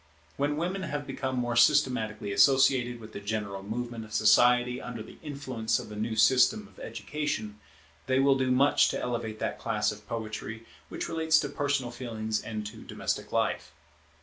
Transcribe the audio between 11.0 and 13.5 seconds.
relates to personal feelings and to domestic